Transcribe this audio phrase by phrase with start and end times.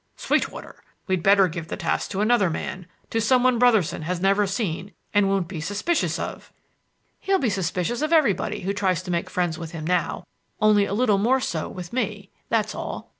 [0.15, 0.83] "Sweetwater!
[1.05, 5.29] We'd better give the task to another man to someone Brotherson has never seen and
[5.29, 6.51] won't be suspicious of?"
[7.19, 10.25] "He'll be suspicious of everybody who tries to make friends with him now;
[10.59, 13.09] only a little more so with me; that's all.